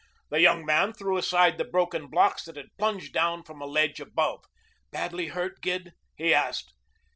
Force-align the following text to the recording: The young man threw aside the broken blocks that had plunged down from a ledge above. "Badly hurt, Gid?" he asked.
The 0.31 0.41
young 0.41 0.65
man 0.65 0.93
threw 0.93 1.15
aside 1.17 1.59
the 1.59 1.63
broken 1.63 2.07
blocks 2.07 2.45
that 2.45 2.55
had 2.55 2.75
plunged 2.79 3.13
down 3.13 3.43
from 3.43 3.61
a 3.61 3.67
ledge 3.67 3.99
above. 3.99 4.45
"Badly 4.91 5.27
hurt, 5.27 5.61
Gid?" 5.61 5.93
he 6.15 6.33
asked. 6.33 6.73